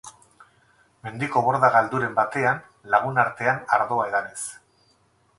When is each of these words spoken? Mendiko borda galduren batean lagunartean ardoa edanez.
Mendiko 1.07 1.41
borda 1.47 1.67
galduren 1.75 2.15
batean 2.19 2.63
lagunartean 2.93 3.61
ardoa 3.77 4.07
edanez. 4.13 4.41